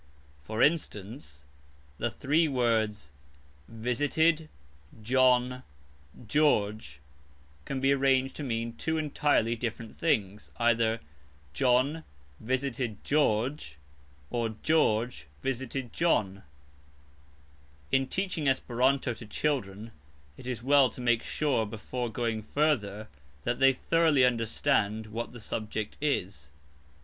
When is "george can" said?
6.27-7.79